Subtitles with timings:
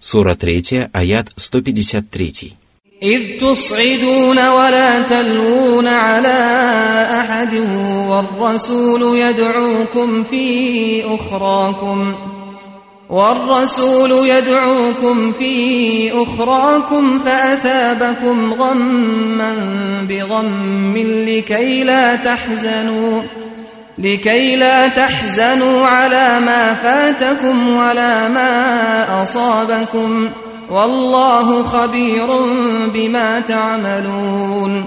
[0.00, 2.62] Сура 3, аят 153.
[3.02, 6.38] إذ تصعدون ولا تلوون على
[7.20, 7.54] أحد
[8.08, 12.14] والرسول يدعوكم في أخراكم
[13.10, 19.54] والرسول يدعوكم في أخراكم فأثابكم غما
[20.08, 20.96] بغم
[21.28, 23.22] لكي لا تحزنوا
[23.98, 30.28] لكي لا تحزنوا على ما فاتكم ولا ما أصابكم
[30.70, 32.26] والله خبير
[32.94, 34.84] بما تعملون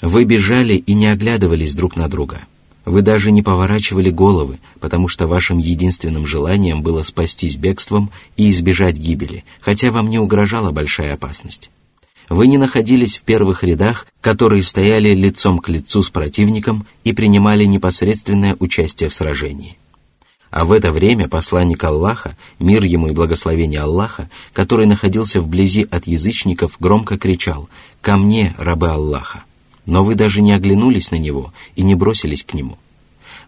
[0.00, 2.48] Вы бежали и не оглядывались друг на друга –
[2.88, 8.96] вы даже не поворачивали головы, потому что вашим единственным желанием было спастись бегством и избежать
[8.96, 11.70] гибели, хотя вам не угрожала большая опасность.
[12.29, 17.65] Вы не находились в первых рядах, которые стояли лицом к лицу с противником и принимали
[17.65, 19.77] непосредственное участие в сражении.
[20.49, 26.05] А в это время посланник Аллаха, мир ему и благословение Аллаха, который находился вблизи от
[26.05, 27.69] язычников, громко кричал
[28.01, 29.43] «Ко мне, рабы Аллаха!»
[29.85, 32.77] но вы даже не оглянулись на него и не бросились к нему.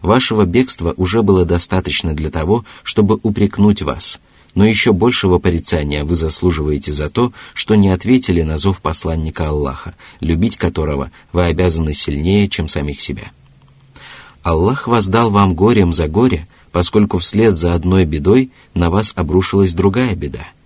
[0.02, 4.20] Вашего бегства уже было достаточно для того, чтобы упрекнуть вас,
[4.56, 9.94] но еще большего порицания вы заслуживаете за то, что не ответили на зов посланника Аллаха,
[10.18, 13.30] любить которого вы обязаны сильнее, чем самих себя.
[14.42, 20.16] Аллах воздал вам горем за горе, поскольку вслед за одной бедой на вас обрушилась другая
[20.16, 20.48] беда–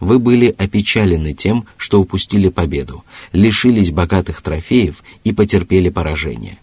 [0.00, 6.56] вы были опечалены тем, что упустили победу, лишились богатых трофеев и потерпели поражение.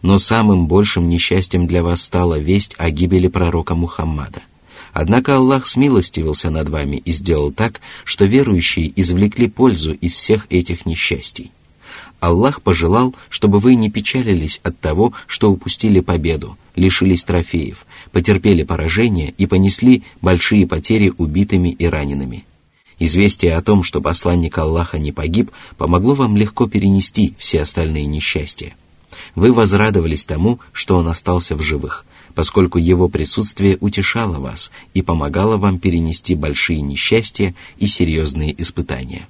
[0.00, 4.42] Но самым большим несчастьем для вас стала весть о гибели пророка Мухаммада.
[4.94, 10.86] Однако Аллах смилостивился над вами и сделал так, что верующие извлекли пользу из всех этих
[10.86, 11.50] несчастий.
[12.20, 19.34] Аллах пожелал, чтобы вы не печалились от того, что упустили победу, лишились трофеев, потерпели поражение
[19.36, 22.44] и понесли большие потери убитыми и ранеными–
[23.00, 28.74] Известие о том, что посланник Аллаха не погиб, помогло вам легко перенести все остальные несчастья.
[29.34, 35.56] Вы возрадовались тому, что он остался в живых, поскольку его присутствие утешало вас и помогало
[35.56, 39.28] вам перенести большие несчастья и серьезные испытания.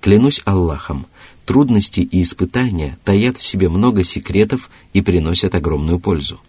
[0.00, 1.06] Клянусь Аллахом,
[1.44, 6.40] трудности и испытания таят в себе много секретов и приносят огромную пользу.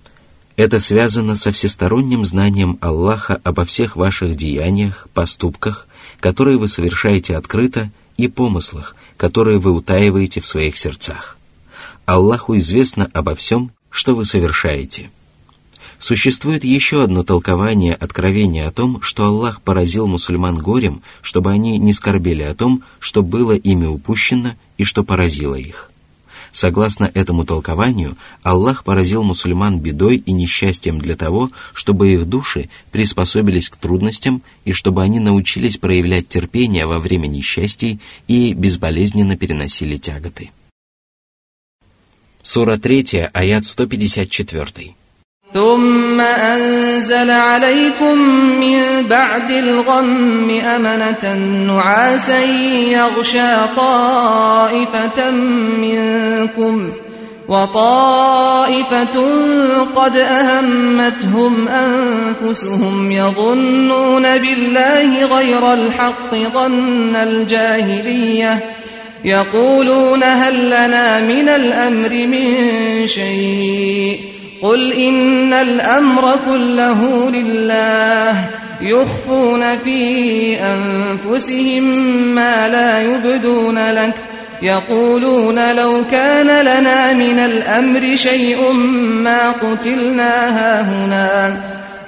[0.55, 5.87] Это связано со всесторонним знанием Аллаха обо всех ваших деяниях, поступках
[6.19, 11.37] которые вы совершаете открыто, и помыслах, которые вы утаиваете в своих сердцах.
[12.05, 15.09] Аллаху известно обо всем, что вы совершаете.
[15.99, 21.91] Существует еще одно толкование откровения о том, что Аллах поразил мусульман горем, чтобы они не
[21.91, 25.91] скорбели о том, что было ими упущено и что поразило их.
[26.51, 33.69] Согласно этому толкованию, Аллах поразил мусульман бедой и несчастьем для того, чтобы их души приспособились
[33.69, 40.51] к трудностям и чтобы они научились проявлять терпение во время несчастий и безболезненно переносили тяготы.
[42.41, 44.95] Сура 3, аят 154.
[45.53, 48.17] ثم أنزل عليكم
[48.59, 51.33] من بعد الغم أمنة
[51.67, 52.39] نعاسا
[52.91, 55.31] يغشى طائفة
[55.81, 56.89] منكم
[57.47, 59.21] وطائفة
[59.95, 68.59] قد أهمتهم أنفسهم يظنون بالله غير الحق ظن الجاهلية
[69.25, 72.57] يقولون هل لنا من الأمر من
[73.07, 78.49] شيء قل إن الأمر كله لله
[78.81, 81.83] يخفون في أنفسهم
[82.35, 84.13] ما لا يبدون لك
[84.61, 88.71] يقولون لو كان لنا من الأمر شيء
[89.23, 91.57] ما قتلنا هاهنا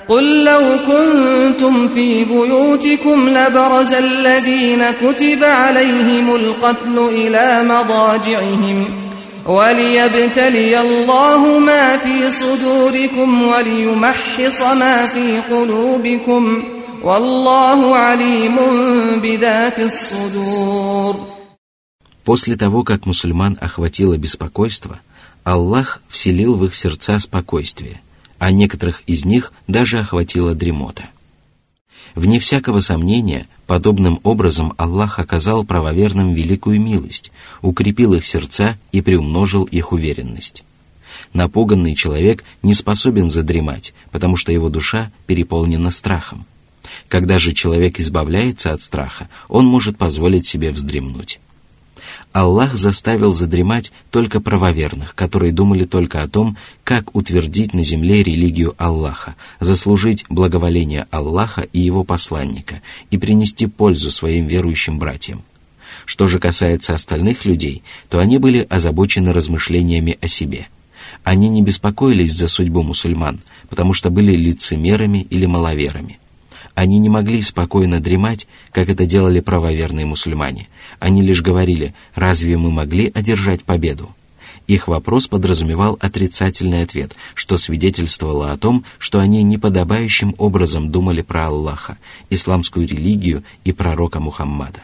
[0.07, 9.00] قل لو كنتم في بيوتكم لبرز الذين كتب عليهم القتل إلى مضاجعهم
[9.46, 16.62] وليبتلي الله ما في صدوركم وليمحص ما في قلوبكم
[17.02, 18.56] والله عليم
[19.22, 21.36] بذات الصدور
[22.24, 24.98] После того, как мусульман охватило беспокойство,
[25.44, 28.02] Аллах вселил в их сердца спокойствие,
[28.40, 31.04] а некоторых из них даже охватила дремота.
[32.15, 37.31] Вне всякого сомнения, подобным образом Аллах оказал правоверным великую милость,
[37.61, 40.63] укрепил их сердца и приумножил их уверенность.
[41.33, 46.45] Напуганный человек не способен задремать, потому что его душа переполнена страхом.
[47.07, 51.39] Когда же человек избавляется от страха, он может позволить себе вздремнуть.
[52.33, 56.55] Аллах заставил задремать только правоверных, которые думали только о том,
[56.85, 64.11] как утвердить на земле религию Аллаха, заслужить благоволение Аллаха и его посланника и принести пользу
[64.11, 65.43] своим верующим братьям.
[66.05, 70.67] Что же касается остальных людей, то они были озабочены размышлениями о себе.
[71.25, 76.20] Они не беспокоились за судьбу мусульман, потому что были лицемерами или маловерами.
[76.75, 80.67] Они не могли спокойно дремать, как это делали правоверные мусульмане.
[80.99, 84.15] Они лишь говорили, разве мы могли одержать победу?
[84.67, 91.47] Их вопрос подразумевал отрицательный ответ, что свидетельствовало о том, что они неподобающим образом думали про
[91.47, 91.97] Аллаха,
[92.29, 94.81] исламскую религию и пророка Мухаммада.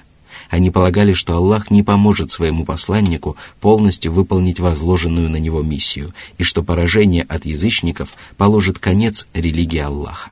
[0.49, 6.43] Они полагали, что Аллах не поможет своему посланнику полностью выполнить возложенную на него миссию, и
[6.43, 10.31] что поражение от язычников положит конец религии Аллаха.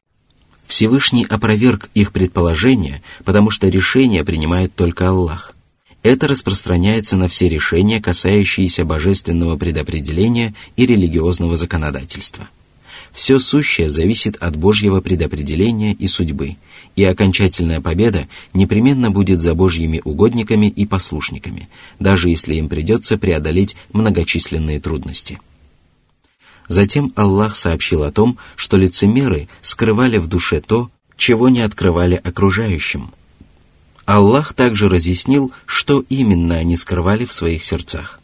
[0.67, 5.53] Всевышний опроверг их предположение, потому что решение принимает только Аллах.
[6.03, 12.47] Это распространяется на все решения, касающиеся божественного предопределения и религиозного законодательства.
[13.12, 16.57] Все сущее зависит от Божьего предопределения и судьбы,
[16.95, 21.69] и окончательная победа непременно будет за Божьими угодниками и послушниками,
[22.00, 25.39] даже если им придется преодолеть многочисленные трудности.
[26.67, 33.12] Затем Аллах сообщил о том, что лицемеры скрывали в душе то, чего не открывали окружающим.
[34.06, 38.19] Аллах также разъяснил, что именно они скрывали в своих сердцах.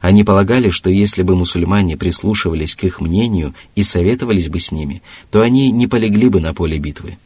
[0.00, 5.02] Они полагали, что если бы мусульмане прислушивались к их мнению и советовались бы с ними,
[5.30, 7.18] то они не полегли бы на поле битвы.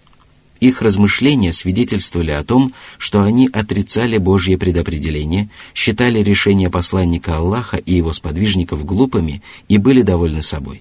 [0.64, 7.94] Их размышления свидетельствовали о том, что они отрицали Божье предопределение, считали решения посланника Аллаха и
[7.94, 10.80] его сподвижников глупыми и были довольны собой.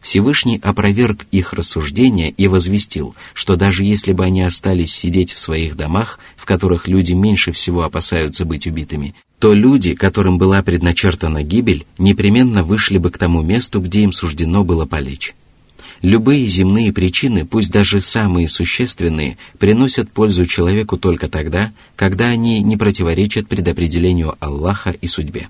[0.00, 5.76] Всевышний опроверг их рассуждения и возвестил, что даже если бы они остались сидеть в своих
[5.76, 11.84] домах, в которых люди меньше всего опасаются быть убитыми, то люди, которым была предначертана гибель,
[11.98, 15.34] непременно вышли бы к тому месту, где им суждено было полечь.
[16.02, 22.76] Любые земные причины, пусть даже самые существенные, приносят пользу человеку только тогда, когда они не
[22.76, 25.48] противоречат предопределению Аллаха и судьбе.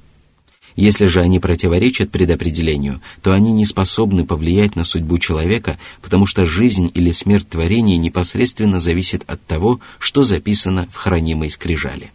[0.76, 6.44] Если же они противоречат предопределению, то они не способны повлиять на судьбу человека, потому что
[6.44, 12.10] жизнь или смерть творения непосредственно зависит от того, что записано в хранимой скрижали.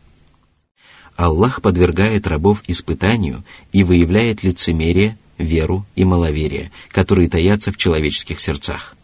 [1.15, 3.43] Аллах подвергает рабов испытанию
[3.73, 8.95] и выявляет лицемерие, веру и маловерие, которые таятся в человеческих сердцах.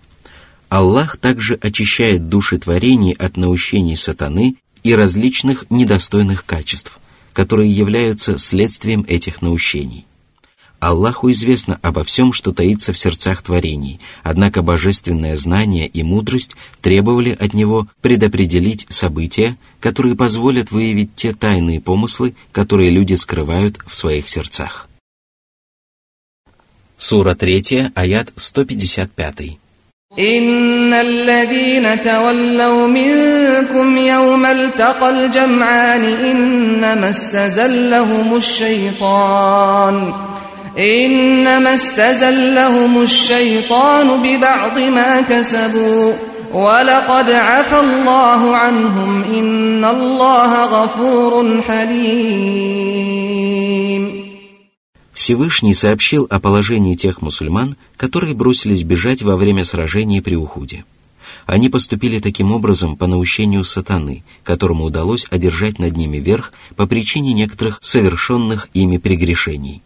[0.69, 6.99] Аллах также очищает души творений от наущений сатаны и различных недостойных качеств,
[7.31, 10.05] которые являются следствием этих наущений.
[10.79, 17.29] Аллаху известно обо всем, что таится в сердцах творений, однако божественное знание и мудрость требовали
[17.29, 24.27] от него предопределить события, которые позволят выявить те тайные помыслы, которые люди скрывают в своих
[24.27, 24.89] сердцах.
[27.02, 29.58] Сура 3, аят 155.
[30.18, 40.12] إن الذين تولوا منكم يوم التقى الجمعان إنما استزلهم الشيطان
[40.78, 46.12] إنما استزلهم الشيطان ببعض ما كسبوا
[46.52, 53.08] ولقد عفى الله عنهم إن الله غفور حليم
[55.13, 60.85] Всевышний сообщил о положении тех мусульман, которые бросились бежать во время сражения при Ухуде.
[61.45, 67.33] Они поступили таким образом по наущению сатаны, которому удалось одержать над ними верх по причине
[67.33, 69.81] некоторых совершенных ими прегрешений.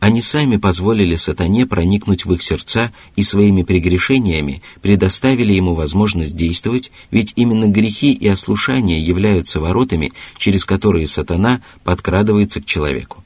[0.00, 6.90] Они сами позволили сатане проникнуть в их сердца и своими прегрешениями предоставили ему возможность действовать,
[7.10, 13.23] ведь именно грехи и ослушания являются воротами, через которые сатана подкрадывается к человеку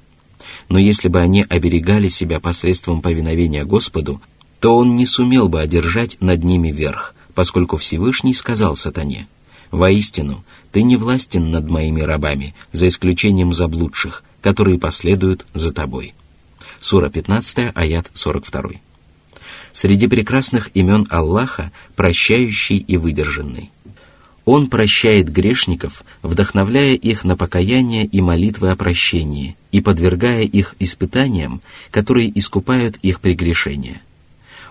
[0.69, 4.21] но если бы они оберегали себя посредством повиновения Господу,
[4.61, 9.29] то он не сумел бы одержать над ними верх, поскольку Всевышний сказал сатане,
[9.71, 16.15] «Воистину, ты не властен над моими рабами, за исключением заблудших, которые последуют за тобой».
[16.81, 18.71] Сура 15, аят 42.
[19.73, 23.71] Среди прекрасных имен Аллаха– прощающий и выдержанный.
[24.51, 31.61] Он прощает грешников, вдохновляя их на покаяние и молитвы о прощении и подвергая их испытаниям,
[31.91, 34.01] которые искупают их прегрешения.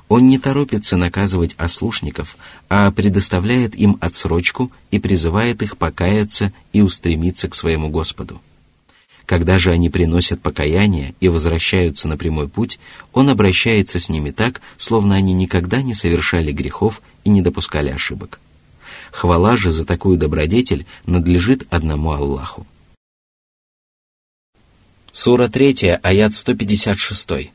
[0.07, 2.37] Он не торопится наказывать ослушников,
[2.69, 8.41] а предоставляет им отсрочку и призывает их покаяться и устремиться к своему Господу.
[9.27, 12.79] Когда же они приносят покаяние и возвращаются на прямой путь,
[13.13, 18.39] он обращается с ними так, словно они никогда не совершали грехов и не допускали ошибок.
[19.10, 22.66] Хвала же за такую добродетель надлежит одному Аллаху.
[25.10, 27.52] Сура 3, аят 156.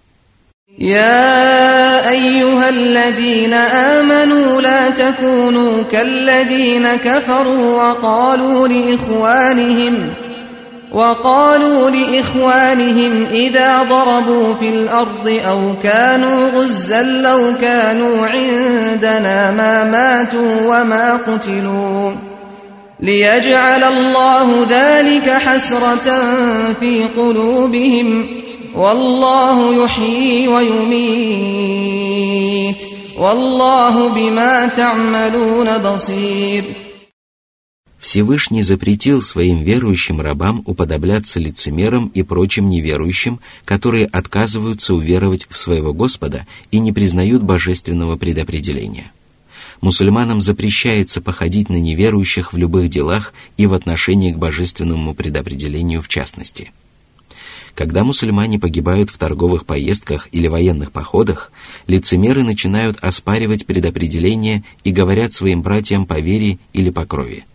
[0.80, 10.14] يا أيها الذين آمنوا لا تكونوا كالذين كفروا وقالوا لإخوانهم
[10.93, 21.17] وقالوا لإخوانهم إذا ضربوا في الأرض أو كانوا غزا لو كانوا عندنا ما ماتوا وما
[21.17, 22.13] قتلوا.
[23.01, 26.25] ليجعل الله ذلك حسرة
[26.81, 28.27] في قلوبهم
[28.77, 32.03] والله يحيي ويميت
[33.19, 36.65] والله بما تعملون بصير.
[38.03, 45.95] Всевышний запретил своим верующим рабам уподобляться лицемерам и прочим неверующим, которые отказываются уверовать в своего
[45.95, 49.13] Господа и не признают божественного предопределения.
[49.81, 56.09] Мусульманам запрещается походить на неверующих в любых делах и в отношении к божественному предопределению в
[56.09, 56.73] частности.
[57.77, 61.53] Когда мусульмане погибают в торговых поездках или военных походах,
[61.87, 67.45] лицемеры начинают оспаривать предопределение и говорят своим братьям по вере или по крови–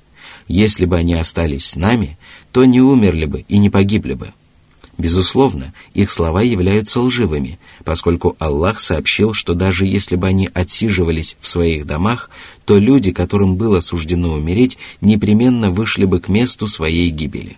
[0.48, 2.18] если бы они остались с нами,
[2.52, 4.32] то не умерли бы и не погибли бы.
[4.98, 11.48] Безусловно, их слова являются лживыми, поскольку Аллах сообщил, что даже если бы они отсиживались в
[11.48, 12.32] своих домах,
[12.66, 17.58] то люди, которым было суждено умереть, непременно вышли бы к месту своей гибели.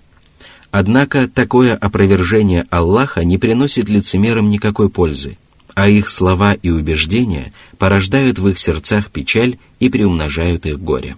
[0.71, 5.37] Однако такое опровержение Аллаха не приносит лицемерам никакой пользы,
[5.75, 11.15] а их слова и убеждения порождают в их сердцах печаль и приумножают их горе.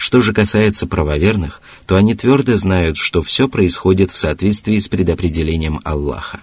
[0.00, 5.78] Что же касается правоверных, то они твердо знают, что все происходит в соответствии с предопределением
[5.84, 6.40] Аллаха.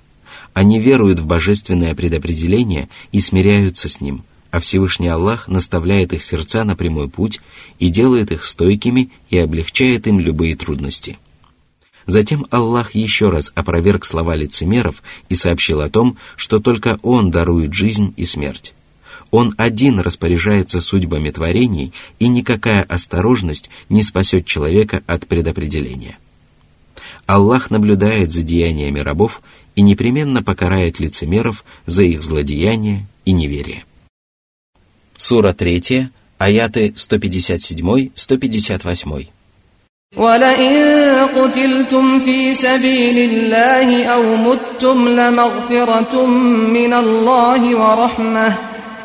[0.53, 6.65] Они веруют в божественное предопределение и смиряются с ним, а Всевышний Аллах наставляет их сердца
[6.65, 7.41] на прямой путь
[7.79, 11.17] и делает их стойкими и облегчает им любые трудности.
[12.05, 17.73] Затем Аллах еще раз опроверг слова лицемеров и сообщил о том, что только Он дарует
[17.73, 18.75] жизнь и смерть.
[19.30, 26.18] Он один распоряжается судьбами творений, и никакая осторожность не спасет человека от предопределения.
[27.26, 29.42] Аллах наблюдает за деяниями рабов
[29.74, 33.84] и непременно покарает лицемеров за их злодеяния и неверие.
[35.16, 39.28] Сура 3, аяты 157-158.
[40.16, 48.54] ولئن قتلتم في سبيل الله أو متم لمغفرة من الله ورحمه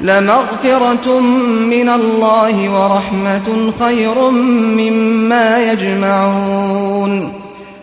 [0.02, 1.20] لمغفرة
[1.60, 7.34] من الله ورحمة خير مما يجمعون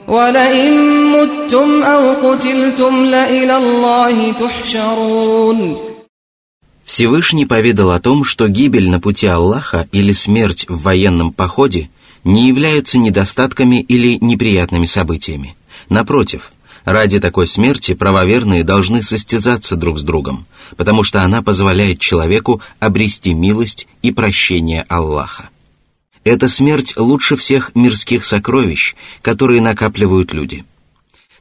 [0.09, 0.73] ولئن
[1.13, 5.77] متم أو قتلتم لإلى الله تحشرون
[6.87, 11.89] Всевышний поведал о том, что гибель на пути Аллаха или смерть в военном походе
[12.25, 15.57] не являются недостатками или неприятными событиями.
[15.89, 16.53] Напротив,
[16.86, 23.34] Ради такой смерти правоверные должны состязаться друг с другом, потому что она позволяет человеку обрести
[23.34, 25.50] милость и прощение Аллаха.
[26.24, 30.66] Эта смерть лучше всех мирских сокровищ, которые накапливают люди.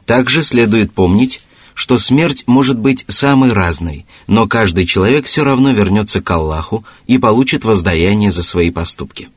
[0.07, 1.42] Также следует помнить,
[1.75, 7.18] что смерть может быть самой разной, но каждый человек все равно вернется к Аллаху и
[7.18, 9.28] получит воздаяние за свои поступки.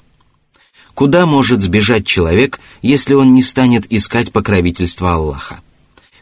[0.94, 5.60] Куда может сбежать человек, если он не станет искать покровительства Аллаха?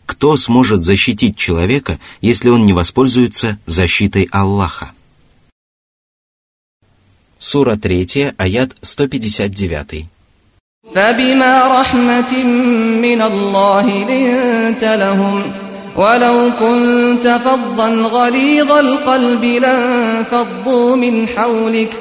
[0.09, 4.93] Кто сможет защитить человека, если он не воспользуется защитой Аллаха?
[7.39, 10.07] Сура 3, аят 159.
[10.95, 12.43] فبما رحمة
[13.03, 15.43] من الله لنت لهم
[15.97, 21.97] ولو كنت فظا غليظ القلب لانفضوا من حولك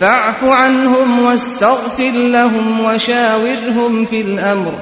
[0.00, 4.72] فاعف عنهم واستغفر لهم وشاورهم في الأمر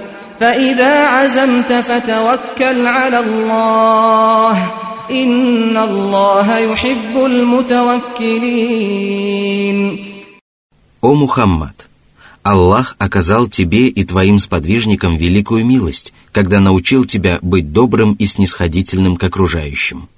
[0.40, 4.70] فإذا عزمت فتوكل على الله
[5.10, 8.56] إن الله يحب المتوكلين
[11.02, 11.86] О Мухаммад!
[12.42, 19.16] Аллах оказал тебе и твоим сподвижникам великую милость, когда научил тебя быть добрым и снисходительным
[19.16, 20.08] к окружающим.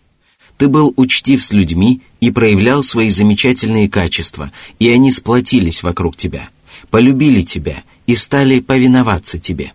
[0.58, 6.50] Ты был учтив с людьми и проявлял свои замечательные качества, и они сплотились вокруг тебя,
[6.90, 9.72] полюбили тебя и стали повиноваться тебе.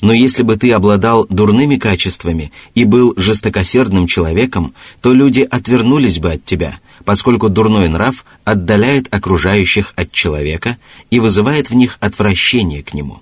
[0.00, 6.32] Но если бы ты обладал дурными качествами и был жестокосердным человеком, то люди отвернулись бы
[6.32, 10.76] от тебя, поскольку дурной нрав отдаляет окружающих от человека
[11.10, 13.20] и вызывает в них отвращение к нему.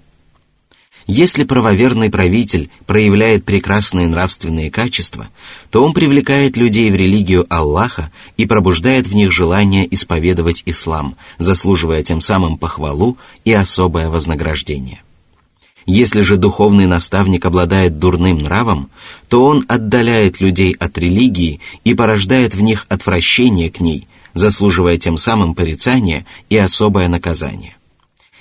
[1.07, 5.29] Если правоверный правитель проявляет прекрасные нравственные качества,
[5.71, 12.03] то он привлекает людей в религию Аллаха и пробуждает в них желание исповедовать ислам, заслуживая
[12.05, 15.03] тем самым похвалу и особое вознаграждение.
[15.87, 18.91] Если же духовный наставник обладает дурным нравом,
[19.29, 25.17] то он отдаляет людей от религии и порождает в них отвращение к ней, заслуживая тем
[25.17, 27.77] самым порицание и особое наказание.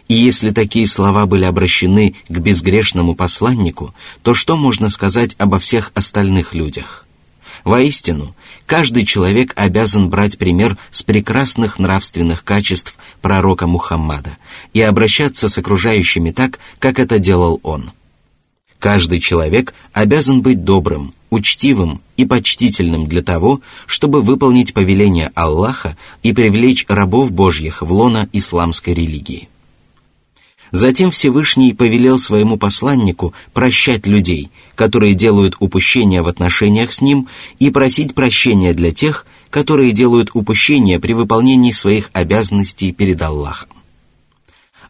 [0.08, 3.94] И если такие слова были обращены к безгрешному посланнику,
[4.24, 7.06] то что можно сказать обо всех остальных людях?
[7.64, 14.38] Воистину, каждый человек обязан брать пример с прекрасных нравственных качеств пророка Мухаммада
[14.74, 17.92] и обращаться с окружающими так, как это делал он.
[18.80, 26.34] Каждый человек обязан быть добрым, учтивым и почтительным для того, чтобы выполнить повеление Аллаха и
[26.34, 29.50] привлечь рабов Божьих в лона исламской религии.
[30.72, 37.28] Затем Всевышний повелел своему посланнику прощать людей, которые делают упущения в отношениях с ним,
[37.60, 43.70] и просить прощения для тех, которые делают упущения при выполнении своих обязанностей перед Аллахом.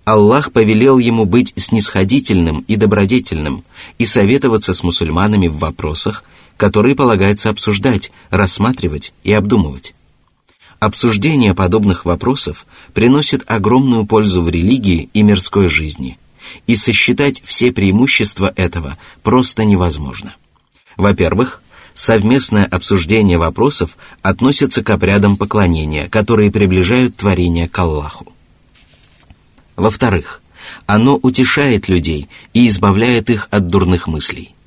[0.06, 3.64] Аллах повелел ему быть снисходительным и добродетельным
[3.98, 6.24] и советоваться с мусульманами в вопросах,
[6.58, 9.96] которые полагается обсуждать, рассматривать и обдумывать.
[10.82, 16.18] Обсуждение подобных вопросов приносит огромную пользу в религии и мирской жизни,
[16.66, 20.34] и сосчитать все преимущества этого просто невозможно.
[20.98, 21.62] Во-первых,
[21.94, 28.34] совместное обсуждение вопросов относится к обрядам поклонения, которые приближают творение к Аллаху.
[29.76, 30.42] Во-вторых,
[30.88, 34.56] оно утешает людей и избавляет их от дурных мыслей–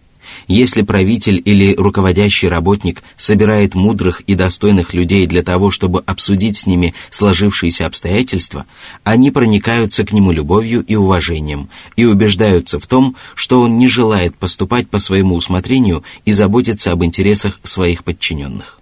[0.48, 6.66] если правитель или руководящий работник собирает мудрых и достойных людей для того, чтобы обсудить с
[6.66, 8.66] ними сложившиеся обстоятельства,
[9.02, 14.36] они проникаются к нему любовью и уважением и убеждаются в том, что он не желает
[14.36, 18.80] поступать по своему усмотрению и заботиться об интересах своих подчиненных.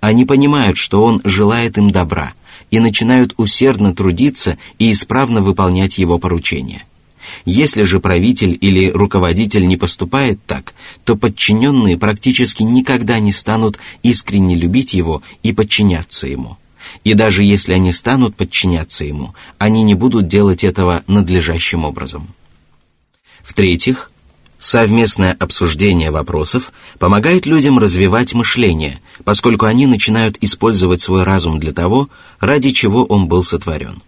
[0.00, 2.34] Они понимают, что он желает им добра,
[2.70, 6.84] и начинают усердно трудиться и исправно выполнять его поручения.
[7.44, 14.54] Если же правитель или руководитель не поступает так, то подчиненные практически никогда не станут искренне
[14.54, 16.56] любить его и подчиняться ему.
[17.04, 22.28] И даже если они станут подчиняться ему, они не будут делать этого надлежащим образом.
[23.42, 24.10] В-третьих,
[24.58, 32.08] совместное обсуждение вопросов помогает людям развивать мышление, поскольку они начинают использовать свой разум для того,
[32.40, 34.02] ради чего он был сотворен.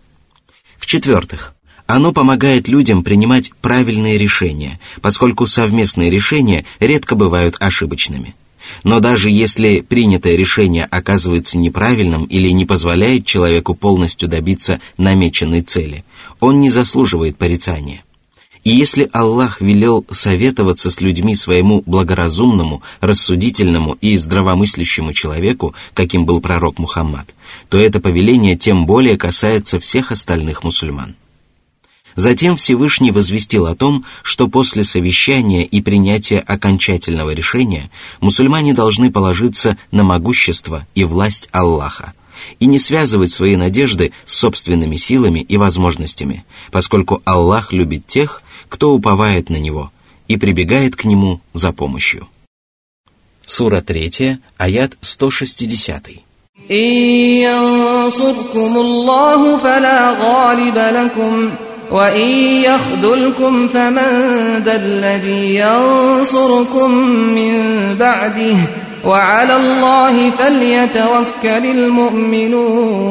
[0.76, 1.54] В-четвертых,
[1.90, 8.36] оно помогает людям принимать правильные решения, поскольку совместные решения редко бывают ошибочными.
[8.84, 16.04] Но даже если принятое решение оказывается неправильным или не позволяет человеку полностью добиться намеченной цели,
[16.38, 18.04] он не заслуживает порицания.
[18.62, 26.40] И если Аллах велел советоваться с людьми своему благоразумному, рассудительному и здравомыслящему человеку, каким был
[26.40, 27.34] пророк Мухаммад,
[27.68, 31.16] то это повеление тем более касается всех остальных мусульман.
[32.16, 39.78] Затем Всевышний возвестил о том, что после совещания и принятия окончательного решения мусульмане должны положиться
[39.90, 42.12] на могущество и власть Аллаха
[42.58, 48.92] и не связывать свои надежды с собственными силами и возможностями, поскольку Аллах любит тех, кто
[48.92, 49.92] уповает на Него
[50.26, 52.28] и прибегает к Нему за помощью.
[53.44, 56.10] Сура 3, аят 160.
[56.70, 57.60] إن
[61.91, 62.27] ينصركم الله فلا غالب لكم وإن
[62.63, 64.11] يخذلكم فمن
[64.65, 66.91] ذا الذي ينصركم
[67.35, 67.53] من
[67.99, 68.57] بعده
[69.05, 73.05] وعلى الله فليتوكل المؤمنون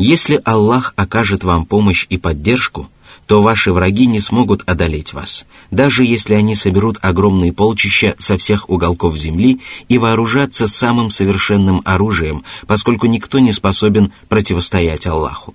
[0.00, 2.88] Если Аллах окажет вам помощь и поддержку,
[3.26, 8.70] то ваши враги не смогут одолеть вас, даже если они соберут огромные полчища со всех
[8.70, 15.54] уголков земли и вооружатся самым совершенным оружием, поскольку никто не способен противостоять Аллаху.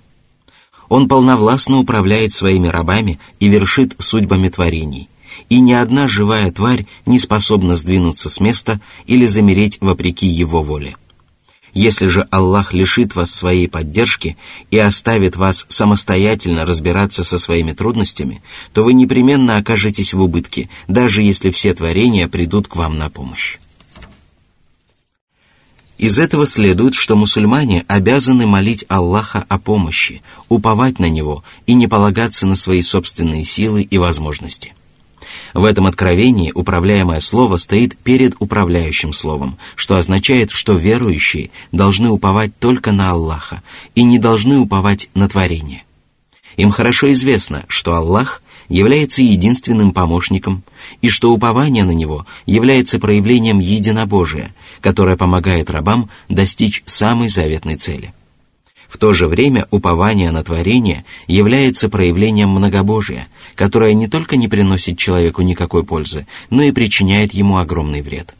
[0.89, 5.07] Он полновластно управляет своими рабами и вершит судьбами творений.
[5.47, 10.95] И ни одна живая тварь не способна сдвинуться с места или замереть вопреки его воле.
[11.73, 14.37] Если же Аллах лишит вас своей поддержки
[14.71, 18.41] и оставит вас самостоятельно разбираться со своими трудностями,
[18.73, 23.59] то вы непременно окажетесь в убытке, даже если все творения придут к вам на помощь.
[25.99, 31.87] Из этого следует, что мусульмане обязаны молить Аллаха о помощи, уповать на Него и не
[31.87, 34.73] полагаться на свои собственные силы и возможности.
[35.53, 42.57] В этом откровении управляемое слово стоит перед управляющим словом, что означает, что верующие должны уповать
[42.57, 43.61] только на Аллаха
[43.93, 45.83] и не должны уповать на творение.
[46.55, 50.63] Им хорошо известно, что Аллах является единственным помощником,
[51.01, 58.13] и что упование на Него является проявлением единобожия, которое помогает рабам достичь самой заветной цели.
[58.87, 64.97] В то же время упование на творение является проявлением многобожия, которое не только не приносит
[64.97, 68.33] человеку никакой пользы, но и причиняет ему огромный вред.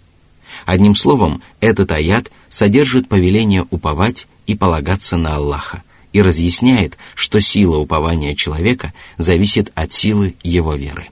[0.65, 7.76] Одним словом, этот аят содержит повеление уповать и полагаться на Аллаха и разъясняет, что сила
[7.78, 11.08] упования человека зависит от силы его веры.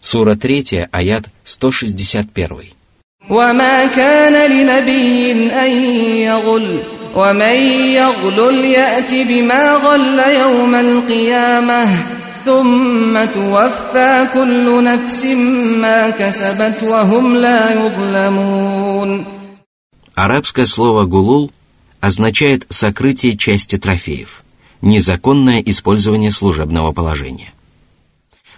[0.00, 2.76] Сура 3, аят 161.
[3.30, 5.70] وما كان لنبي أن
[6.16, 6.82] يغل
[7.16, 7.56] ومن
[7.98, 11.88] يغلل يأت بما غل يوم القيامة
[12.44, 15.24] ثم توفى كل نفس
[15.76, 19.24] ما كسبت وهم لا يظلمون
[20.14, 21.52] Арабское слово «гулул»
[22.01, 24.43] означает сокрытие части трофеев,
[24.81, 27.53] незаконное использование служебного положения.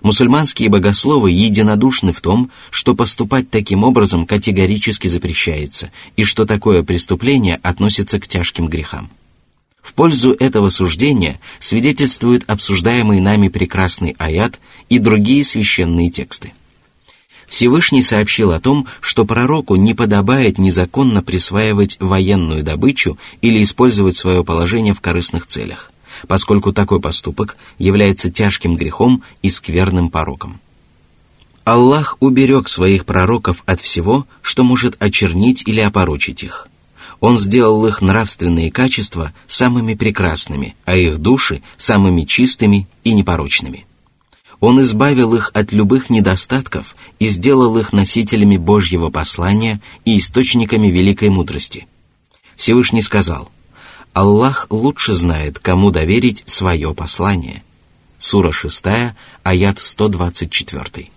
[0.01, 7.59] Мусульманские богословы единодушны в том, что поступать таким образом категорически запрещается и что такое преступление
[7.63, 9.09] относится к тяжким грехам.
[9.81, 16.53] В пользу этого суждения свидетельствует обсуждаемый нами прекрасный аят и другие священные тексты.
[17.53, 24.43] Всевышний сообщил о том, что пророку не подобает незаконно присваивать военную добычу или использовать свое
[24.43, 25.91] положение в корыстных целях
[26.27, 30.61] поскольку такой поступок является тяжким грехом и скверным пороком.
[31.63, 36.67] Аллах уберег своих пророков от всего, что может очернить или опорочить их.
[37.19, 43.85] Он сделал их нравственные качества самыми прекрасными, а их души самыми чистыми и непорочными.
[44.63, 51.29] Он избавил их от любых недостатков и сделал их носителями Божьего послания и источниками великой
[51.29, 51.85] мудрости.
[52.55, 53.51] Всевышний сказал–
[54.13, 57.63] Аллах лучше знает, кому доверить свое послание.
[58.19, 58.85] Сура 6,
[59.41, 61.09] аят 124.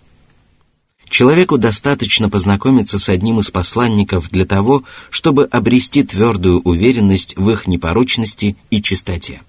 [1.09, 7.67] Человеку достаточно познакомиться с одним из посланников для того, чтобы обрести твердую уверенность в их
[7.67, 9.43] непорочности и чистоте.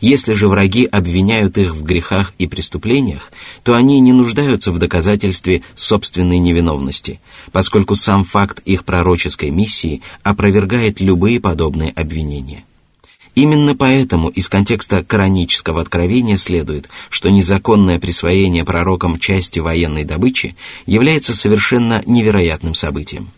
[0.00, 5.62] Если же враги обвиняют их в грехах и преступлениях, то они не нуждаются в доказательстве
[5.74, 7.20] собственной невиновности,
[7.52, 12.64] поскольку сам факт их пророческой миссии опровергает любые подобные обвинения.
[13.34, 20.54] Именно поэтому из контекста коранического откровения следует, что незаконное присвоение пророкам части военной добычи
[20.86, 23.30] является совершенно невероятным событием.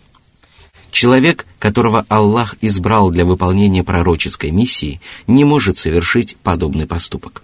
[0.96, 7.42] Человек, которого Аллах избрал для выполнения пророческой миссии, не может совершить подобный поступок.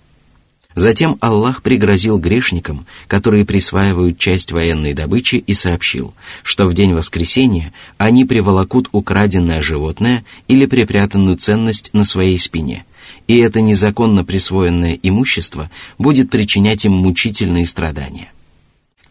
[0.75, 7.75] Затем Аллах пригрозил грешникам, которые присваивают часть военной добычи, и сообщил, что в день воскресения
[7.99, 12.87] они приволокут украденное животное или припрятанную ценность на своей спине,
[13.29, 18.33] и это незаконно присвоенное имущество будет причинять им мучительные страдания.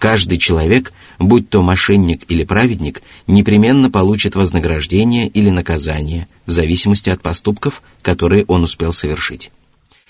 [0.02, 7.22] Каждый человек, будь то мошенник или праведник, непременно получит вознаграждение или наказание в зависимости от
[7.22, 9.52] поступков, которые он успел совершить.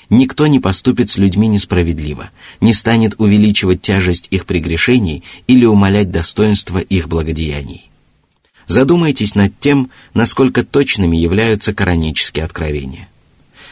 [0.10, 2.30] Никто не поступит с людьми несправедливо,
[2.62, 7.92] не станет увеличивать тяжесть их прегрешений или умалять достоинство их благодеяний.
[8.68, 13.10] Задумайтесь над тем, насколько точными являются коранические откровения.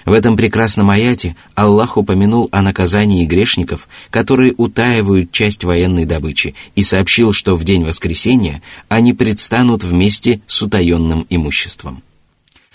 [0.06, 6.84] В этом прекрасном аяте Аллах упомянул о наказании грешников, которые утаивают часть военной добычи, и
[6.84, 12.04] сообщил, что в день воскресения они предстанут вместе с утаенным имуществом.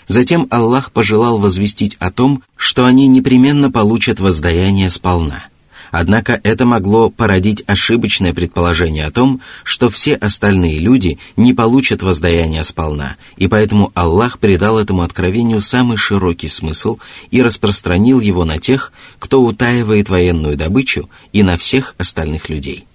[0.07, 5.45] Затем Аллах пожелал возвестить о том, что они непременно получат воздаяние сполна–
[5.97, 12.63] Однако это могло породить ошибочное предположение о том, что все остальные люди не получат воздаяния
[12.63, 16.97] сполна, и поэтому Аллах придал этому откровению самый широкий смысл
[17.31, 22.85] и распространил его на тех, кто утаивает военную добычу, и на всех остальных людей.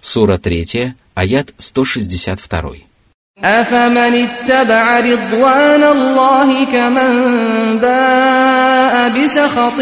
[0.00, 2.85] Сура 3, аят 162.
[3.43, 7.13] أفمن اتبع رضوان الله كمن
[7.81, 9.79] باء بسخط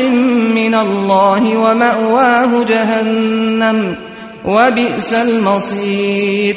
[0.55, 3.95] من الله ومأواه جهنم
[4.45, 6.55] وبئس المصير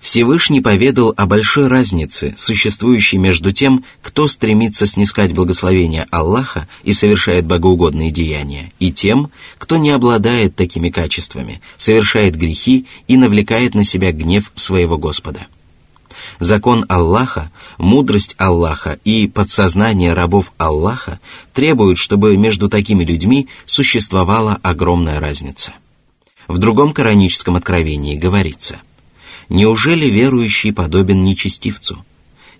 [0.00, 7.46] Всевышний поведал о большой разнице, существующей между тем, кто стремится снискать благословение Аллаха и совершает
[7.46, 14.12] богоугодные деяния, и тем, кто не обладает такими качествами, совершает грехи и навлекает на себя
[14.12, 15.46] гнев своего Господа.
[16.39, 21.19] Закон Аллаха, мудрость Аллаха и подсознание рабов Аллаха
[21.53, 25.73] требуют, чтобы между такими людьми существовала огромная разница.
[26.47, 28.79] В другом кораническом откровении говорится,
[29.49, 32.05] «Неужели верующий подобен нечестивцу?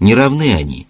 [0.01, 0.85] Не равны они.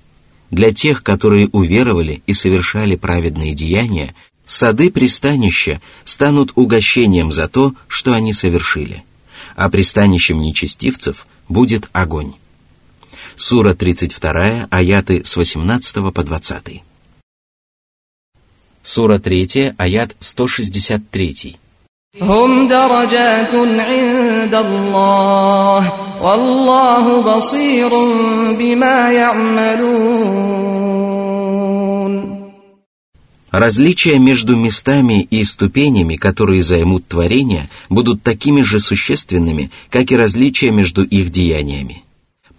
[0.50, 8.14] Для тех, которые уверовали и совершали праведные деяния, сады пристанища станут угощением за то, что
[8.14, 9.04] они совершили,
[9.56, 12.34] а пристанищем нечестивцев будет огонь.
[13.39, 16.83] Сура 32, аяты с 18 по 20.
[18.83, 21.57] Сура 3, аят 163.
[22.21, 27.91] هم درجات عند الله والله بصير
[28.59, 30.65] بما يعملون
[33.51, 40.73] Различия между местами и ступенями, которые займут творения, будут такими же существенными, как и различия
[40.73, 42.03] между их деяниями.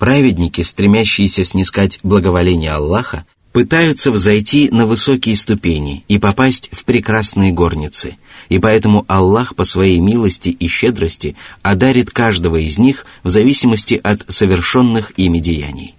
[0.00, 8.16] Праведники, стремящиеся снискать благоволение Аллаха, пытаются взойти на высокие ступени и попасть в прекрасные горницы,
[8.48, 14.24] и поэтому Аллах по своей милости и щедрости одарит каждого из них в зависимости от
[14.26, 15.94] совершенных ими деяний.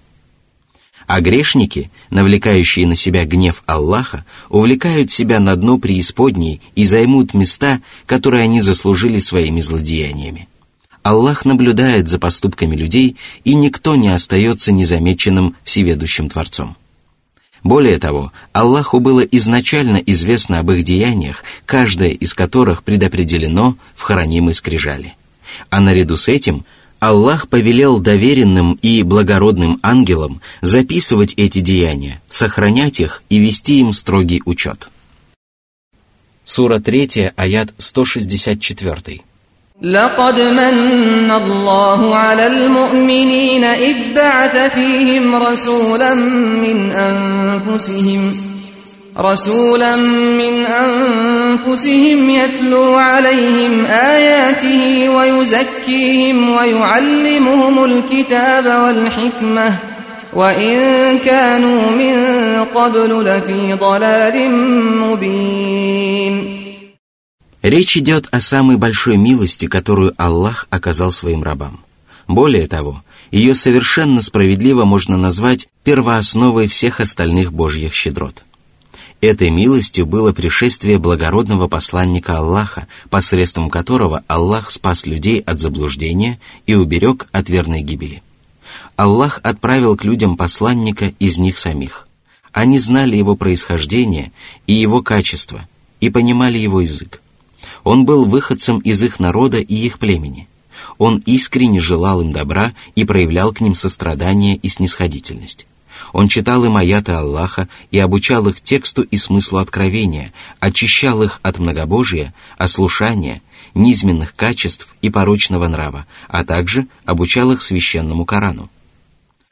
[1.05, 7.81] А грешники, навлекающие на себя гнев Аллаха, увлекают себя на дно преисподней и займут места,
[8.07, 10.47] которые они заслужили своими злодеяниями.
[11.03, 16.77] Аллах наблюдает за поступками людей, и никто не остается незамеченным всеведущим Творцом.
[17.63, 24.53] Более того, Аллаху было изначально известно об их деяниях, каждое из которых предопределено в хранимой
[24.53, 25.15] скрижали.
[25.69, 26.65] А наряду с этим
[26.99, 34.41] Аллах повелел доверенным и благородным ангелам записывать эти деяния, сохранять их и вести им строгий
[34.45, 34.89] учет.
[36.45, 39.21] Сура 3, аят 164.
[39.81, 48.31] لقد من الله على المؤمنين إذ بعث فيهم رسولا من أنفسهم
[49.19, 49.95] رسولا
[50.37, 59.75] من أنفسهم يتلو عليهم آياته ويزكيهم ويعلمهم الكتاب والحكمة
[60.33, 62.15] وإن كانوا من
[62.75, 64.51] قبل لفي ضلال
[64.97, 66.60] مبين
[67.61, 71.81] Речь идет о самой большой милости, которую Аллах оказал своим рабам.
[72.27, 78.43] Более того, ее совершенно справедливо можно назвать первоосновой всех остальных божьих щедрот.
[79.21, 86.73] Этой милостью было пришествие благородного посланника Аллаха, посредством которого Аллах спас людей от заблуждения и
[86.73, 88.23] уберег от верной гибели.
[88.95, 92.07] Аллах отправил к людям посланника из них самих.
[92.51, 94.31] Они знали его происхождение
[94.65, 95.67] и его качество,
[95.99, 97.21] и понимали его язык.
[97.83, 100.47] Он был выходцем из их народа и их племени.
[100.97, 105.67] Он искренне желал им добра и проявлял к ним сострадание и снисходительность.
[106.13, 111.59] Он читал им аяты Аллаха и обучал их тексту и смыслу откровения, очищал их от
[111.59, 113.41] многобожия, ослушания,
[113.73, 118.69] низменных качеств и порочного нрава, а также обучал их священному Корану.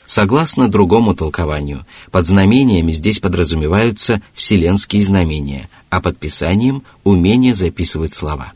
[0.10, 8.54] Согласно другому толкованию, под знамениями здесь подразумеваются вселенские знамения, а под писанием– умение записывать слова.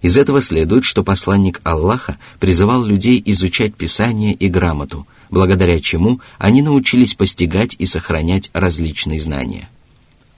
[0.00, 6.62] Из этого следует, что посланник Аллаха призывал людей изучать Писание и грамоту, благодаря чему они
[6.62, 9.68] научились постигать и сохранять различные знания.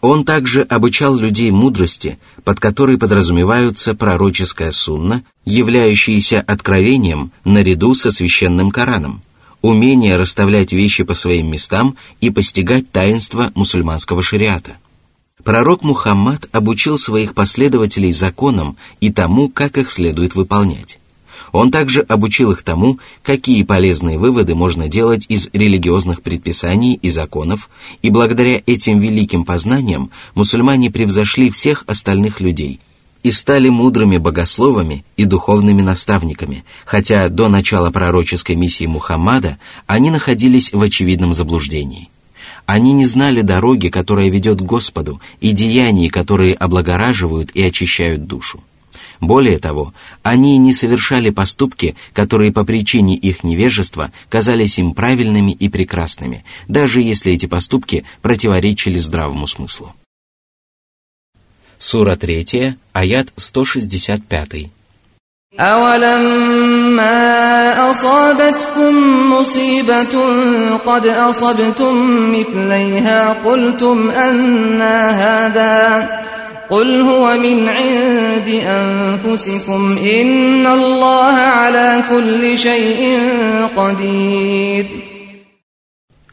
[0.00, 8.70] Он также обучал людей мудрости, под которой подразумеваются пророческая сунна, являющаяся откровением наряду со священным
[8.70, 9.20] Кораном–
[9.62, 14.76] умение расставлять вещи по своим местам и постигать таинство мусульманского шариата.
[15.44, 20.98] Пророк Мухаммад обучил своих последователей законам и тому, как их следует выполнять.
[21.52, 27.70] Он также обучил их тому, какие полезные выводы можно делать из религиозных предписаний и законов,
[28.02, 32.80] и благодаря этим великим познаниям мусульмане превзошли всех остальных людей–
[33.22, 40.72] и стали мудрыми богословами и духовными наставниками, хотя до начала пророческой миссии Мухаммада они находились
[40.72, 42.08] в очевидном заблуждении.
[42.66, 48.62] Они не знали дороги, которая ведет к Господу, и деяний, которые облагораживают и очищают душу.
[49.20, 55.68] Более того, они не совершали поступки, которые по причине их невежества казались им правильными и
[55.68, 59.94] прекрасными, даже если эти поступки противоречили здравому смыслу.
[61.87, 64.69] Сура 3, аят 165.
[65.59, 67.11] أولما
[67.91, 68.93] أصابتكم
[69.33, 70.15] مصيبة
[70.85, 71.95] قد أصبتم
[72.39, 76.09] مثليها قلتم أنا هذا
[76.69, 83.19] قل هو من عند أنفسكم إن الله على كل شيء
[83.77, 85.06] قدير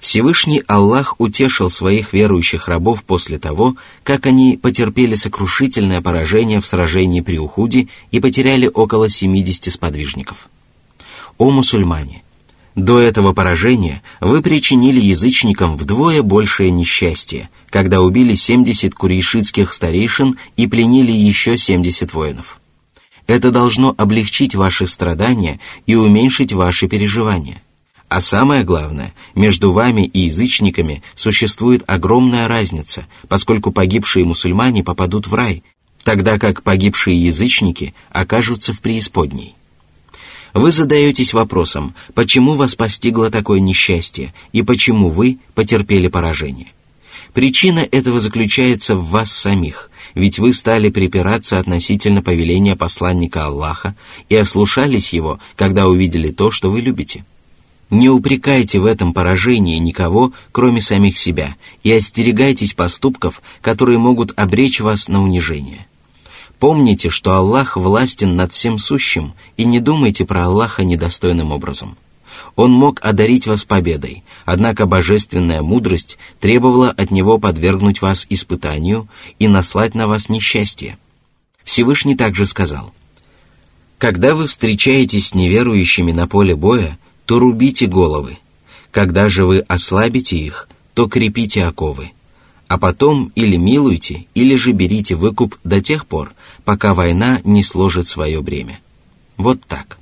[0.05, 7.21] Всевышний Аллах утешил своих верующих рабов после того, как они потерпели сокрушительное поражение в сражении
[7.21, 10.47] при Ухуде и потеряли около 70 сподвижников.
[11.39, 12.21] О мусульмане!
[12.75, 20.67] До этого поражения вы причинили язычникам вдвое большее несчастье, когда убили 70 курейшитских старейшин и
[20.67, 22.59] пленили еще 70 воинов.
[23.25, 27.59] Это должно облегчить ваши страдания и уменьшить ваши переживания.
[28.15, 35.33] А самое главное, между вами и язычниками существует огромная разница, поскольку погибшие мусульмане попадут в
[35.33, 35.63] рай,
[36.01, 39.55] тогда как погибшие язычники окажутся в преисподней.
[40.53, 46.67] Вы задаетесь вопросом, почему вас постигло такое несчастье и почему вы потерпели поражение.
[47.33, 53.93] Причина этого заключается в вас самих, ведь вы стали припираться относительно повеления посланника Аллаха
[54.29, 57.25] и ослушались его, когда увидели то, что вы любите.
[57.95, 64.81] Не упрекайте в этом поражении никого, кроме самих себя, и остерегайтесь поступков, которые могут обречь
[64.81, 65.87] вас на унижение.
[66.59, 71.97] Помните, что Аллах властен над всем сущим, и не думайте про Аллаха недостойным образом.
[72.57, 79.07] Он мог одарить вас победой, однако божественная мудрость требовала от него подвергнуть вас испытанию
[79.39, 80.97] и наслать на вас несчастье.
[81.63, 82.91] Всевышний также сказал,
[83.99, 88.37] «Когда вы встречаетесь с неверующими на поле боя, то рубите головы.
[88.91, 92.11] Когда же вы ослабите их, то крепите оковы.
[92.67, 96.33] А потом или милуйте, или же берите выкуп до тех пор,
[96.63, 98.79] пока война не сложит свое бремя.
[99.37, 99.97] Вот так.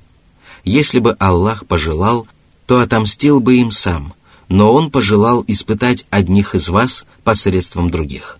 [0.63, 2.27] Если бы Аллах пожелал,
[2.65, 4.13] то отомстил бы им сам,
[4.47, 8.39] но Он пожелал испытать одних из вас посредством других.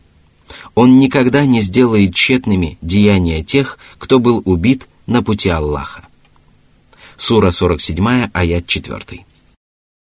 [0.76, 6.08] Он никогда не сделает тщетными деяния тех, кто был убит на пути Аллаха.
[7.18, 9.26] Сура 47, аят 4.